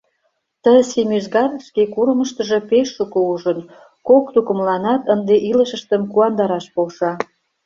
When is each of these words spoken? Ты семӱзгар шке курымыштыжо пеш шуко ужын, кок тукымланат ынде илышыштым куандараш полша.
Ты 0.63 0.73
семӱзгар 0.91 1.51
шке 1.67 1.83
курымыштыжо 1.93 2.59
пеш 2.69 2.87
шуко 2.95 3.19
ужын, 3.33 3.59
кок 4.07 4.25
тукымланат 4.33 5.01
ынде 5.13 5.35
илышыштым 5.49 6.01
куандараш 6.11 6.65
полша. 6.73 7.11